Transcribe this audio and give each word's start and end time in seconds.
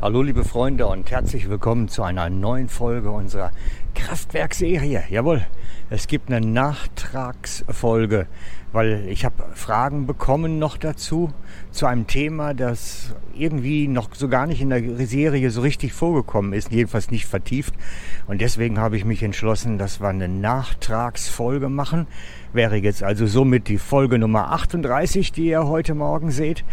Hallo 0.00 0.22
liebe 0.22 0.44
Freunde 0.44 0.86
und 0.86 1.10
herzlich 1.10 1.50
willkommen 1.50 1.88
zu 1.88 2.04
einer 2.04 2.30
neuen 2.30 2.68
Folge 2.68 3.10
unserer 3.10 3.50
Kraftwerkserie. 3.96 5.02
Jawohl, 5.10 5.44
es 5.90 6.06
gibt 6.06 6.30
eine 6.30 6.40
Nachtragsfolge, 6.46 8.28
weil 8.70 9.08
ich 9.08 9.24
habe 9.24 9.42
Fragen 9.54 10.06
bekommen 10.06 10.60
noch 10.60 10.76
dazu, 10.76 11.32
zu 11.72 11.86
einem 11.86 12.06
Thema, 12.06 12.54
das 12.54 13.16
irgendwie 13.34 13.88
noch 13.88 14.14
so 14.14 14.28
gar 14.28 14.46
nicht 14.46 14.60
in 14.60 14.70
der 14.70 15.04
Serie 15.04 15.50
so 15.50 15.62
richtig 15.62 15.92
vorgekommen 15.94 16.52
ist, 16.52 16.70
jedenfalls 16.70 17.10
nicht 17.10 17.26
vertieft. 17.26 17.74
Und 18.28 18.40
deswegen 18.40 18.78
habe 18.78 18.96
ich 18.96 19.04
mich 19.04 19.24
entschlossen, 19.24 19.78
dass 19.78 20.00
wir 20.00 20.10
eine 20.10 20.28
Nachtragsfolge 20.28 21.68
machen. 21.68 22.06
Wäre 22.52 22.76
jetzt 22.76 23.02
also 23.02 23.26
somit 23.26 23.66
die 23.66 23.78
Folge 23.78 24.20
Nummer 24.20 24.52
38, 24.52 25.32
die 25.32 25.46
ihr 25.46 25.66
heute 25.66 25.96
Morgen 25.96 26.30
seht. 26.30 26.64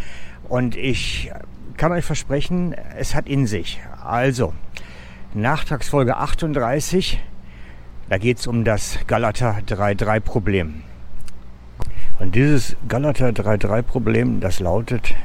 Und 0.48 0.76
ich 0.76 1.32
kann 1.78 1.92
euch 1.92 2.06
versprechen, 2.06 2.76
es 2.98 3.16
hat 3.16 3.28
in 3.28 3.48
sich. 3.48 3.82
Also, 4.04 4.54
Nachtragsfolge 5.34 6.18
38, 6.18 7.22
da 8.10 8.18
geht 8.18 8.40
es 8.40 8.48
um 8.48 8.64
das 8.64 9.00
Galater 9.08 9.58
3.3 9.68 10.20
Problem. 10.20 10.84
Und 12.20 12.36
dieses 12.36 12.78
Galater 12.88 13.30
3.3 13.30 13.82
Problem, 13.82 14.40
das 14.40 14.60
lautet 14.60 15.16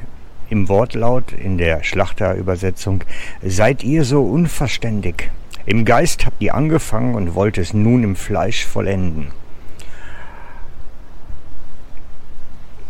im 0.49 0.69
Wortlaut 0.69 1.33
in 1.33 1.59
der 1.59 1.85
Schlachterübersetzung, 1.85 3.05
seid 3.43 3.85
ihr 3.85 4.05
so 4.05 4.25
unverständig? 4.25 5.31
Im 5.67 5.85
Geist 5.85 6.27
habt 6.27 6.43
ihr 6.43 6.55
angefangen 6.55 7.15
und 7.15 7.35
wollt 7.35 7.59
es 7.59 7.73
nun 7.73 8.03
im 8.03 8.17
Fleisch 8.17 8.67
vollenden. 8.67 9.29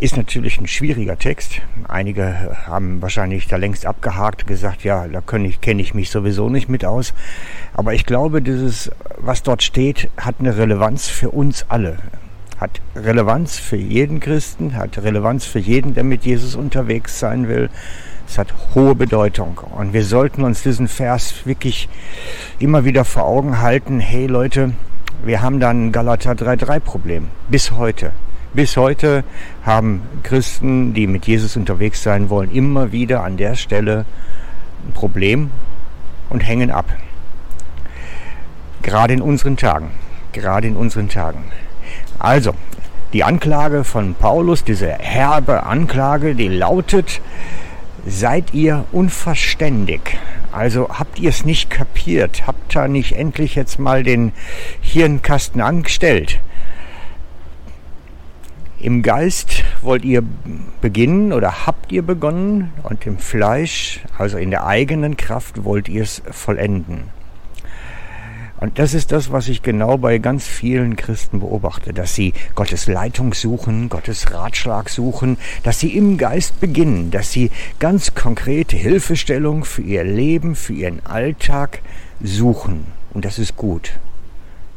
Ist 0.00 0.16
natürlich 0.16 0.58
ein 0.58 0.66
schwieriger 0.66 1.18
Text. 1.18 1.60
Einige 1.86 2.56
haben 2.66 3.02
wahrscheinlich 3.02 3.48
da 3.48 3.56
längst 3.56 3.84
abgehakt, 3.84 4.46
gesagt, 4.46 4.82
ja, 4.82 5.06
da 5.06 5.20
kenne 5.20 5.82
ich, 5.82 5.92
mich 5.92 6.08
sowieso 6.08 6.48
nicht 6.48 6.70
mit 6.70 6.86
aus. 6.86 7.12
Aber 7.74 7.92
ich 7.92 8.06
glaube, 8.06 8.40
dieses, 8.40 8.90
was 9.18 9.42
dort 9.42 9.62
steht, 9.62 10.08
hat 10.16 10.36
eine 10.38 10.56
Relevanz 10.56 11.08
für 11.08 11.28
uns 11.28 11.66
alle. 11.68 11.98
Hat 12.56 12.80
Relevanz 12.96 13.58
für 13.58 13.76
jeden 13.76 14.20
Christen, 14.20 14.74
hat 14.74 14.96
Relevanz 14.96 15.44
für 15.44 15.58
jeden, 15.58 15.92
der 15.92 16.04
mit 16.04 16.24
Jesus 16.24 16.54
unterwegs 16.54 17.18
sein 17.18 17.46
will. 17.46 17.68
Es 18.26 18.38
hat 18.38 18.54
hohe 18.74 18.94
Bedeutung. 18.94 19.58
Und 19.76 19.92
wir 19.92 20.06
sollten 20.06 20.44
uns 20.44 20.62
diesen 20.62 20.88
Vers 20.88 21.44
wirklich 21.44 21.90
immer 22.58 22.86
wieder 22.86 23.04
vor 23.04 23.26
Augen 23.26 23.60
halten. 23.60 24.00
Hey 24.00 24.26
Leute, 24.28 24.72
wir 25.26 25.42
haben 25.42 25.60
da 25.60 25.68
ein 25.68 25.92
Galater 25.92 26.32
3.3 26.32 26.80
Problem. 26.80 27.28
Bis 27.50 27.72
heute. 27.72 28.12
Bis 28.52 28.76
heute 28.76 29.22
haben 29.62 30.02
Christen, 30.24 30.92
die 30.92 31.06
mit 31.06 31.28
Jesus 31.28 31.56
unterwegs 31.56 32.02
sein 32.02 32.30
wollen, 32.30 32.50
immer 32.50 32.90
wieder 32.90 33.22
an 33.22 33.36
der 33.36 33.54
Stelle 33.54 34.04
ein 34.84 34.92
Problem 34.92 35.52
und 36.30 36.40
hängen 36.40 36.72
ab. 36.72 36.86
Gerade 38.82 39.14
in 39.14 39.22
unseren 39.22 39.56
Tagen. 39.56 39.92
Gerade 40.32 40.66
in 40.66 40.74
unseren 40.74 41.08
Tagen. 41.08 41.44
Also, 42.18 42.54
die 43.12 43.22
Anklage 43.22 43.84
von 43.84 44.14
Paulus, 44.14 44.64
diese 44.64 44.88
herbe 44.88 45.62
Anklage, 45.62 46.34
die 46.34 46.48
lautet, 46.48 47.20
seid 48.04 48.52
ihr 48.52 48.84
unverständig? 48.90 50.18
Also 50.50 50.88
habt 50.88 51.20
ihr 51.20 51.28
es 51.28 51.44
nicht 51.44 51.70
kapiert? 51.70 52.48
Habt 52.48 52.74
ihr 52.74 52.88
nicht 52.88 53.12
endlich 53.12 53.54
jetzt 53.54 53.78
mal 53.78 54.02
den 54.02 54.32
Hirnkasten 54.80 55.60
angestellt? 55.60 56.40
Im 58.82 59.02
Geist 59.02 59.62
wollt 59.82 60.06
ihr 60.06 60.22
beginnen 60.80 61.34
oder 61.34 61.66
habt 61.66 61.92
ihr 61.92 62.00
begonnen 62.00 62.72
und 62.82 63.04
im 63.04 63.18
Fleisch, 63.18 64.00
also 64.16 64.38
in 64.38 64.50
der 64.50 64.66
eigenen 64.66 65.18
Kraft, 65.18 65.64
wollt 65.64 65.86
ihr 65.90 66.02
es 66.02 66.22
vollenden. 66.30 67.10
Und 68.56 68.78
das 68.78 68.94
ist 68.94 69.12
das, 69.12 69.30
was 69.30 69.48
ich 69.48 69.62
genau 69.62 69.98
bei 69.98 70.16
ganz 70.16 70.46
vielen 70.46 70.96
Christen 70.96 71.40
beobachte, 71.40 71.92
dass 71.92 72.14
sie 72.14 72.32
Gottes 72.54 72.86
Leitung 72.86 73.34
suchen, 73.34 73.90
Gottes 73.90 74.32
Ratschlag 74.32 74.88
suchen, 74.88 75.36
dass 75.62 75.78
sie 75.78 75.94
im 75.94 76.16
Geist 76.16 76.58
beginnen, 76.58 77.10
dass 77.10 77.32
sie 77.32 77.50
ganz 77.80 78.14
konkrete 78.14 78.76
Hilfestellung 78.76 79.66
für 79.66 79.82
ihr 79.82 80.04
Leben, 80.04 80.54
für 80.54 80.72
ihren 80.72 81.04
Alltag 81.04 81.82
suchen. 82.22 82.86
Und 83.12 83.26
das 83.26 83.38
ist 83.38 83.56
gut. 83.56 83.92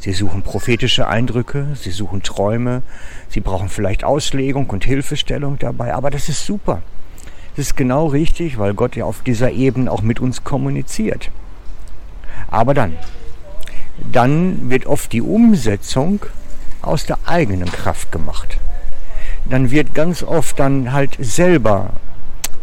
Sie 0.04 0.12
suchen 0.12 0.42
prophetische 0.42 1.08
Eindrücke, 1.08 1.66
sie 1.76 1.92
suchen 1.92 2.24
Träume, 2.24 2.82
sie 3.30 3.40
brauchen 3.40 3.70
vielleicht 3.70 4.04
Auslegung 4.04 4.70
und 4.70 4.84
Hilfestellung 4.84 5.58
dabei, 5.60 5.94
aber 5.94 6.12
das 6.12 6.28
ist 6.28 6.46
super. 6.46 6.82
Das 7.56 7.68
ist 7.68 7.78
genau 7.78 8.08
richtig, 8.08 8.60
weil 8.60 8.74
Gott 8.74 8.98
ja 8.98 9.06
auf 9.06 9.22
dieser 9.22 9.52
Ebene 9.52 9.90
auch 9.90 10.02
mit 10.02 10.20
uns 10.20 10.44
kommuniziert. 10.44 11.32
Aber 12.52 12.74
dann, 12.74 12.98
dann 14.12 14.70
wird 14.70 14.88
oft 14.88 15.14
die 15.14 15.22
Umsetzung 15.22 16.20
aus 16.82 17.06
der 17.06 17.20
eigenen 17.26 17.72
Kraft 17.72 18.12
gemacht. 18.12 18.58
Dann 19.46 19.72
wird 19.72 19.96
ganz 19.96 20.22
oft 20.22 20.60
dann 20.60 20.92
halt 20.92 21.16
selber 21.18 21.92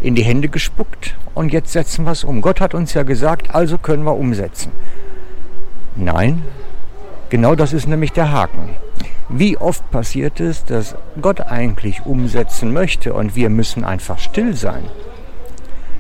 in 0.03 0.15
die 0.15 0.25
Hände 0.25 0.51
gespuckt 0.51 1.17
und 1.35 1.55
jetzt 1.55 1.73
setzen 1.73 2.05
wir 2.05 2.13
es 2.13 2.23
um. 2.23 2.43
Gott 2.43 2.61
hat 2.61 2.75
uns 2.75 2.93
ja 2.93 3.03
gesagt, 3.03 3.55
also 3.55 3.79
können 3.79 4.05
wir 4.05 4.15
umsetzen. 4.15 4.73
Nein, 5.97 6.43
Genau 7.31 7.55
das 7.55 7.73
ist 7.73 7.87
nämlich 7.87 8.11
der 8.11 8.33
Haken. 8.33 8.71
Wie 9.29 9.57
oft 9.57 9.89
passiert 9.93 10.41
es, 10.41 10.65
dass 10.65 10.97
Gott 11.23 11.41
eigentlich 11.41 12.05
umsetzen 12.05 12.73
möchte 12.73 13.15
und 13.15 13.37
wir 13.37 13.51
müssen 13.51 13.85
einfach 13.85 14.19
still 14.19 14.57
sein. 14.57 14.83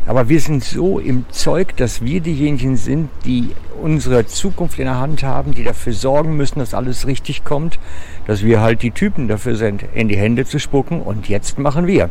Aber 0.07 0.29
wir 0.29 0.41
sind 0.41 0.65
so 0.65 0.99
im 0.99 1.27
Zeug, 1.31 1.77
dass 1.77 2.03
wir 2.03 2.21
diejenigen 2.21 2.77
sind, 2.77 3.11
die 3.25 3.51
unsere 3.81 4.27
Zukunft 4.27 4.81
in 4.81 4.87
der 4.87 4.99
Hand 4.99 5.23
haben, 5.23 5.55
die 5.55 5.63
dafür 5.63 5.93
sorgen 5.93 6.37
müssen, 6.37 6.59
dass 6.59 6.75
alles 6.75 7.07
richtig 7.07 7.45
kommt, 7.45 7.79
dass 8.27 8.43
wir 8.43 8.61
halt 8.61 8.83
die 8.83 8.91
Typen 8.91 9.29
dafür 9.29 9.55
sind, 9.55 9.85
in 9.95 10.09
die 10.09 10.17
Hände 10.17 10.47
zu 10.47 10.59
spucken 10.59 11.01
und 11.01 11.29
jetzt 11.29 11.61
machen 11.61 11.87
wir. 11.87 12.11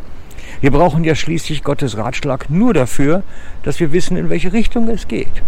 Wir 0.62 0.70
brauchen 0.70 1.04
ja 1.04 1.14
schließlich 1.14 1.62
Gottes 1.62 1.98
Ratschlag 1.98 2.48
nur 2.48 2.72
dafür, 2.72 3.22
dass 3.64 3.80
wir 3.80 3.92
wissen, 3.92 4.16
in 4.16 4.30
welche 4.30 4.54
Richtung 4.54 4.88
es 4.88 5.06
geht. 5.06 5.42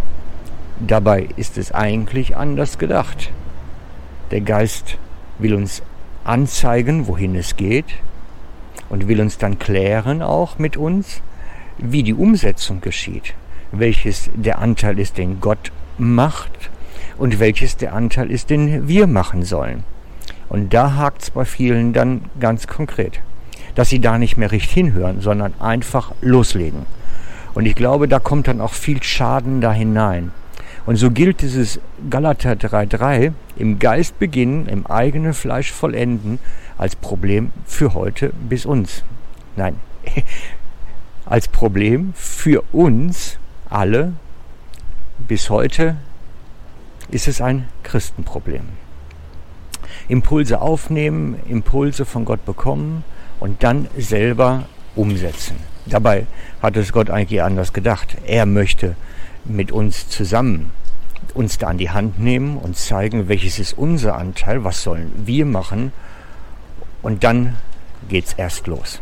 Dabei 0.78 1.28
ist 1.36 1.56
es 1.56 1.72
eigentlich 1.72 2.36
anders 2.36 2.76
gedacht. 2.76 3.30
Der 4.32 4.40
Geist 4.40 4.96
will 5.38 5.52
uns 5.52 5.82
anzeigen, 6.24 7.06
wohin 7.06 7.36
es 7.36 7.56
geht 7.56 7.84
und 8.88 9.06
will 9.06 9.20
uns 9.20 9.36
dann 9.36 9.58
klären 9.58 10.22
auch 10.22 10.58
mit 10.58 10.78
uns, 10.78 11.20
wie 11.76 12.02
die 12.02 12.14
Umsetzung 12.14 12.80
geschieht, 12.80 13.34
welches 13.72 14.30
der 14.34 14.58
Anteil 14.58 14.98
ist, 14.98 15.18
den 15.18 15.40
Gott 15.40 15.70
macht 15.98 16.70
und 17.18 17.40
welches 17.40 17.76
der 17.76 17.92
Anteil 17.92 18.30
ist, 18.30 18.48
den 18.48 18.88
wir 18.88 19.06
machen 19.06 19.42
sollen. 19.42 19.84
Und 20.48 20.72
da 20.72 20.94
hakt 20.96 21.24
es 21.24 21.30
bei 21.30 21.44
vielen 21.44 21.92
dann 21.92 22.22
ganz 22.40 22.66
konkret, 22.66 23.20
dass 23.74 23.90
sie 23.90 24.00
da 24.00 24.16
nicht 24.16 24.38
mehr 24.38 24.50
richtig 24.50 24.72
hinhören, 24.72 25.20
sondern 25.20 25.52
einfach 25.60 26.12
loslegen. 26.22 26.86
Und 27.52 27.66
ich 27.66 27.74
glaube, 27.74 28.08
da 28.08 28.18
kommt 28.18 28.48
dann 28.48 28.62
auch 28.62 28.72
viel 28.72 29.02
Schaden 29.02 29.60
da 29.60 29.72
hinein. 29.74 30.32
Und 30.84 30.96
so 30.96 31.10
gilt 31.10 31.42
dieses 31.42 31.80
Galater 32.10 32.52
3.3 32.52 33.32
im 33.56 33.78
Geist 33.78 34.18
beginnen, 34.18 34.66
im 34.66 34.86
eigenen 34.86 35.32
Fleisch 35.32 35.70
vollenden 35.70 36.38
als 36.76 36.96
Problem 36.96 37.52
für 37.66 37.94
heute 37.94 38.32
bis 38.48 38.66
uns. 38.66 39.04
Nein, 39.54 39.76
als 41.24 41.46
Problem 41.46 42.12
für 42.16 42.62
uns 42.72 43.38
alle 43.70 44.14
bis 45.28 45.50
heute 45.50 45.96
ist 47.10 47.28
es 47.28 47.40
ein 47.40 47.68
Christenproblem. 47.84 48.62
Impulse 50.08 50.60
aufnehmen, 50.60 51.36
Impulse 51.48 52.04
von 52.04 52.24
Gott 52.24 52.44
bekommen 52.44 53.04
und 53.38 53.62
dann 53.62 53.86
selber 53.96 54.64
umsetzen. 54.96 55.56
Dabei 55.86 56.26
hat 56.60 56.76
es 56.76 56.92
Gott 56.92 57.10
eigentlich 57.10 57.42
anders 57.42 57.72
gedacht. 57.72 58.16
Er 58.26 58.46
möchte 58.46 58.96
mit 59.44 59.72
uns 59.72 60.08
zusammen 60.08 60.70
uns 61.34 61.58
da 61.58 61.68
an 61.68 61.78
die 61.78 61.90
Hand 61.90 62.18
nehmen 62.18 62.56
und 62.56 62.76
zeigen, 62.76 63.28
welches 63.28 63.58
ist 63.58 63.78
unser 63.78 64.16
Anteil, 64.16 64.64
was 64.64 64.82
sollen 64.82 65.12
wir 65.24 65.46
machen 65.46 65.92
und 67.00 67.24
dann 67.24 67.56
geht's 68.08 68.34
erst 68.34 68.66
los. 68.66 69.00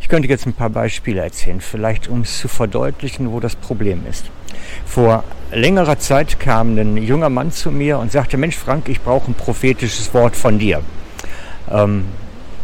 Ich 0.00 0.08
könnte 0.08 0.28
jetzt 0.28 0.46
ein 0.46 0.52
paar 0.52 0.70
Beispiele 0.70 1.20
erzählen, 1.20 1.60
vielleicht 1.60 2.08
um 2.08 2.20
es 2.20 2.38
zu 2.38 2.48
verdeutlichen, 2.48 3.32
wo 3.32 3.40
das 3.40 3.56
Problem 3.56 4.04
ist. 4.08 4.26
Vor 4.84 5.24
längerer 5.50 5.98
Zeit 5.98 6.38
kam 6.38 6.78
ein 6.78 6.96
junger 6.96 7.28
Mann 7.28 7.50
zu 7.50 7.70
mir 7.70 7.98
und 7.98 8.12
sagte, 8.12 8.36
Mensch 8.36 8.56
Frank, 8.56 8.88
ich 8.88 9.00
brauche 9.00 9.30
ein 9.30 9.34
prophetisches 9.34 10.14
Wort 10.14 10.36
von 10.36 10.58
dir. 10.58 10.82
Ähm, 11.70 12.04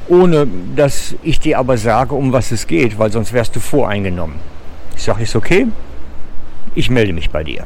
ohne 0.09 0.47
dass 0.77 1.15
ich 1.23 1.41
dir 1.41 1.59
aber 1.59 1.79
sage, 1.79 2.15
um 2.15 2.33
was 2.33 2.53
es 2.53 2.67
geht, 2.67 2.99
weil 2.99 3.11
sonst 3.11 3.33
wärst 3.33 3.57
du 3.57 3.61
voreingenommen. 3.61 4.37
Ich 4.97 5.03
sage, 5.03 5.23
ist 5.23 5.37
okay, 5.37 5.67
ich 6.75 6.91
melde 6.91 7.13
mich 7.13 7.31
bei 7.31 7.45
dir. 7.45 7.65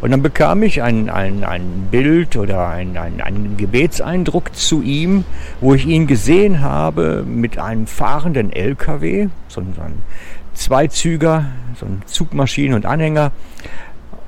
Und 0.00 0.10
dann 0.10 0.22
bekam 0.22 0.62
ich 0.62 0.82
ein, 0.82 1.08
ein, 1.08 1.44
ein 1.44 1.88
Bild 1.90 2.36
oder 2.36 2.68
ein, 2.68 2.98
ein, 2.98 3.20
einen 3.20 3.56
Gebetseindruck 3.56 4.54
zu 4.54 4.82
ihm, 4.82 5.24
wo 5.60 5.74
ich 5.74 5.86
ihn 5.86 6.06
gesehen 6.06 6.60
habe 6.60 7.24
mit 7.26 7.58
einem 7.58 7.86
fahrenden 7.86 8.52
LKW, 8.52 9.28
so 9.48 9.60
ein 9.60 9.74
zwei 10.52 10.88
Züger, 10.88 11.46
so 11.78 11.86
ein 11.86 12.02
Zugmaschinen 12.06 12.74
und 12.74 12.86
Anhänger. 12.86 13.32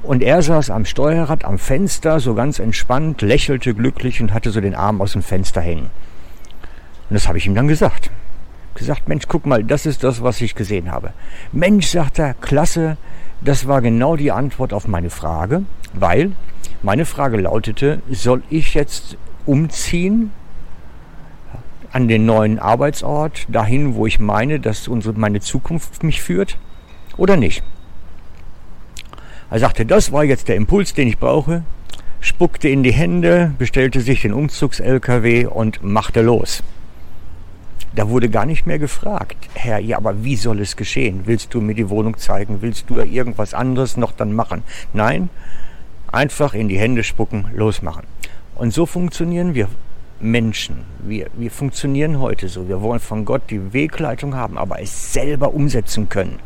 Und 0.03 0.23
er 0.23 0.41
saß 0.41 0.71
am 0.71 0.85
Steuerrad 0.85 1.45
am 1.45 1.59
Fenster, 1.59 2.21
so 2.21 2.35
ganz 2.35 2.59
entspannt, 2.59 3.23
lächelte 3.23 3.75
glücklich 3.75 4.21
und 4.21 4.33
hatte 4.33 4.51
so 4.51 4.61
den 4.61 4.75
Arm 4.75 5.01
aus 5.01 5.13
dem 5.13 5.23
Fenster 5.23 5.61
hängen. 5.61 5.91
Und 7.11 7.15
das 7.15 7.29
habe 7.29 7.39
ich 7.39 7.47
ihm 7.47 7.55
dann 7.55 7.69
gesagt. 7.69 8.11
Gesagt, 8.77 9.09
Mensch, 9.09 9.25
guck 9.27 9.47
mal, 9.47 9.65
das 9.65 9.87
ist 9.87 10.05
das, 10.05 10.23
was 10.23 10.41
ich 10.41 10.55
gesehen 10.55 10.93
habe. 10.93 11.13
Mensch, 11.51 11.89
sagt 11.89 12.19
er, 12.19 12.35
klasse, 12.35 12.99
das 13.41 13.67
war 13.67 13.81
genau 13.81 14.17
die 14.17 14.31
Antwort 14.31 14.73
auf 14.73 14.87
meine 14.87 15.11
Frage, 15.11 15.63
weil 15.95 16.33
meine 16.83 17.07
Frage 17.07 17.39
lautete, 17.39 18.03
soll 18.11 18.43
ich 18.51 18.75
jetzt 18.75 19.17
umziehen 19.47 20.31
an 21.91 22.07
den 22.07 22.27
neuen 22.27 22.59
Arbeitsort, 22.59 23.47
dahin, 23.49 23.95
wo 23.95 24.07
ich 24.07 24.21
meine, 24.21 24.61
dass 24.61 24.89
unsere, 24.89 25.19
meine 25.19 25.41
Zukunft 25.41 26.03
mich 26.03 26.23
führt, 26.23 26.59
oder 27.17 27.37
nicht? 27.37 27.63
Er 29.51 29.59
sagte, 29.59 29.87
das 29.87 30.13
war 30.13 30.25
jetzt 30.25 30.49
der 30.49 30.57
Impuls, 30.57 30.93
den 30.93 31.09
ich 31.09 31.19
brauche, 31.19 31.63
spuckte 32.21 32.69
in 32.69 32.83
die 32.83 32.93
Hände, 32.93 33.53
bestellte 33.59 34.01
sich 34.01 34.23
den 34.23 34.35
Umzugs-LKW 34.35 35.47
und 35.47 35.83
machte 35.83 36.21
los. 36.21 36.63
Da 37.97 38.11
wurde 38.11 38.29
gar 38.29 38.45
nicht 38.45 38.67
mehr 38.67 38.79
gefragt, 38.79 39.49
Herr, 39.55 39.79
ja, 39.79 39.97
aber 39.97 40.23
wie 40.23 40.37
soll 40.37 40.61
es 40.61 40.77
geschehen? 40.77 41.23
Willst 41.25 41.55
du 41.55 41.63
mir 41.63 41.75
die 41.75 41.89
Wohnung 41.89 42.19
zeigen? 42.19 42.61
Willst 42.61 42.91
du 42.91 42.97
irgendwas 42.99 43.55
anderes 43.55 43.97
noch 43.97 44.13
dann 44.13 44.35
machen? 44.35 44.65
Nein, 44.93 45.31
einfach 46.13 46.53
in 46.53 46.69
die 46.69 46.79
Hände 46.79 47.03
spucken, 47.03 47.47
losmachen. 47.55 48.05
Und 48.55 48.75
so 48.75 48.85
funktionieren 48.85 49.55
wir 49.55 49.69
Menschen. 50.21 50.85
Wir, 51.07 51.29
wir 51.39 51.51
funktionieren 51.51 52.21
heute 52.21 52.51
so. 52.51 52.69
Wir 52.69 52.83
wollen 52.83 53.01
von 53.01 53.25
Gott 53.25 53.45
die 53.49 53.73
Wegleitung 53.73 54.35
haben, 54.35 54.59
aber 54.59 54.79
es 54.83 55.15
selber 55.15 55.55
umsetzen 55.55 56.11
können. 56.11 56.39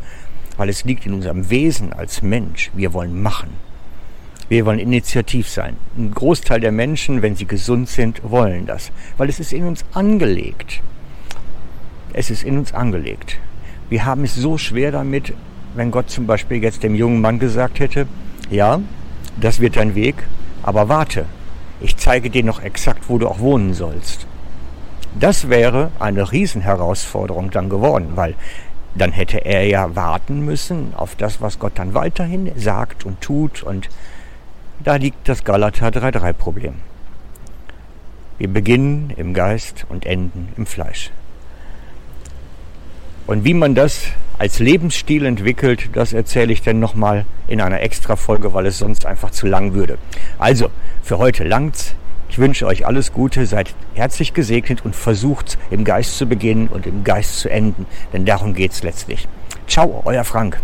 Weil 0.56 0.68
es 0.68 0.84
liegt 0.84 1.04
in 1.04 1.14
unserem 1.14 1.50
Wesen 1.50 1.92
als 1.92 2.22
Mensch. 2.22 2.70
Wir 2.74 2.92
wollen 2.92 3.20
machen. 3.20 3.50
Wir 4.48 4.66
wollen 4.66 4.78
initiativ 4.78 5.48
sein. 5.48 5.76
Ein 5.96 6.12
Großteil 6.12 6.60
der 6.60 6.72
Menschen, 6.72 7.22
wenn 7.22 7.34
sie 7.34 7.46
gesund 7.46 7.88
sind, 7.88 8.20
wollen 8.22 8.66
das. 8.66 8.92
Weil 9.16 9.28
es 9.28 9.40
ist 9.40 9.52
in 9.52 9.64
uns 9.64 9.84
angelegt. 9.94 10.80
Es 12.12 12.30
ist 12.30 12.42
in 12.42 12.58
uns 12.58 12.74
angelegt. 12.74 13.38
Wir 13.88 14.04
haben 14.04 14.24
es 14.24 14.34
so 14.34 14.58
schwer 14.58 14.92
damit, 14.92 15.32
wenn 15.74 15.90
Gott 15.90 16.10
zum 16.10 16.26
Beispiel 16.26 16.62
jetzt 16.62 16.82
dem 16.82 16.94
jungen 16.94 17.20
Mann 17.20 17.38
gesagt 17.38 17.78
hätte, 17.80 18.06
ja, 18.50 18.80
das 19.40 19.60
wird 19.60 19.76
dein 19.76 19.94
Weg, 19.94 20.16
aber 20.62 20.88
warte, 20.88 21.26
ich 21.80 21.96
zeige 21.96 22.30
dir 22.30 22.44
noch 22.44 22.62
exakt, 22.62 23.08
wo 23.08 23.18
du 23.18 23.28
auch 23.28 23.38
wohnen 23.38 23.74
sollst. 23.74 24.26
Das 25.18 25.48
wäre 25.48 25.90
eine 25.98 26.30
Riesenherausforderung 26.30 27.50
dann 27.50 27.68
geworden, 27.68 28.12
weil 28.14 28.34
dann 28.94 29.12
hätte 29.12 29.44
er 29.44 29.66
ja 29.66 29.94
warten 29.94 30.44
müssen 30.44 30.92
auf 30.96 31.14
das, 31.14 31.40
was 31.40 31.58
Gott 31.58 31.72
dann 31.76 31.94
weiterhin 31.94 32.50
sagt 32.56 33.06
und 33.06 33.20
tut. 33.20 33.62
Und 33.62 33.88
da 34.82 34.96
liegt 34.96 35.28
das 35.28 35.44
Galater 35.44 35.88
3.3 35.88 36.32
Problem. 36.32 36.74
Wir 38.38 38.48
beginnen 38.48 39.12
im 39.16 39.34
Geist 39.34 39.86
und 39.88 40.06
enden 40.06 40.48
im 40.56 40.66
Fleisch. 40.66 41.10
Und 43.30 43.44
wie 43.44 43.54
man 43.54 43.76
das 43.76 44.06
als 44.38 44.58
Lebensstil 44.58 45.24
entwickelt, 45.24 45.90
das 45.92 46.12
erzähle 46.12 46.52
ich 46.52 46.62
dann 46.62 46.80
nochmal 46.80 47.26
in 47.46 47.60
einer 47.60 47.80
extra 47.80 48.16
Folge, 48.16 48.54
weil 48.54 48.66
es 48.66 48.78
sonst 48.78 49.06
einfach 49.06 49.30
zu 49.30 49.46
lang 49.46 49.72
würde. 49.72 49.98
Also, 50.40 50.68
für 51.04 51.18
heute 51.18 51.44
langt's. 51.44 51.94
Ich 52.28 52.38
wünsche 52.38 52.66
euch 52.66 52.88
alles 52.88 53.12
Gute, 53.12 53.46
seid 53.46 53.72
herzlich 53.94 54.34
gesegnet 54.34 54.84
und 54.84 54.96
versucht 54.96 55.58
im 55.70 55.84
Geist 55.84 56.18
zu 56.18 56.26
beginnen 56.26 56.66
und 56.66 56.88
im 56.88 57.04
Geist 57.04 57.38
zu 57.38 57.48
enden, 57.48 57.86
denn 58.12 58.24
darum 58.24 58.52
geht's 58.52 58.82
letztlich. 58.82 59.28
Ciao, 59.68 60.02
euer 60.04 60.24
Frank. 60.24 60.60